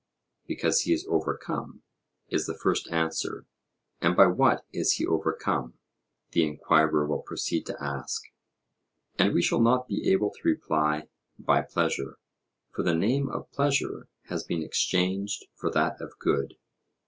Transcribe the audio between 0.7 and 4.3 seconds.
he is overcome, is the first answer. And by